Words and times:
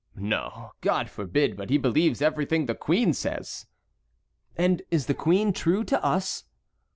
"No, 0.15 0.71
God 0.81 1.11
forbid, 1.11 1.55
but 1.55 1.69
he 1.69 1.77
believes 1.77 2.23
everything 2.23 2.65
the 2.65 2.73
queen 2.73 3.13
says." 3.13 3.67
"And 4.57 4.81
is 4.89 5.05
the 5.05 5.13
queen 5.13 5.53
true 5.53 5.83
to 5.83 6.03
us?" 6.03 6.43